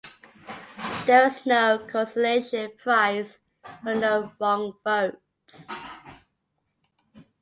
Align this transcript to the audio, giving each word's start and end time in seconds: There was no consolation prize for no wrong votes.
There 1.05 1.25
was 1.25 1.45
no 1.45 1.77
consolation 1.77 2.71
prize 2.75 3.37
for 3.83 3.93
no 3.93 4.31
wrong 4.41 4.73
votes. 4.83 5.67